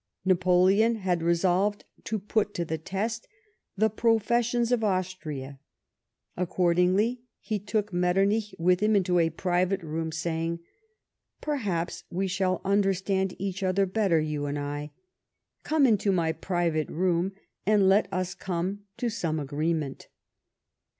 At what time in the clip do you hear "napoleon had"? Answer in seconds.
0.25-1.21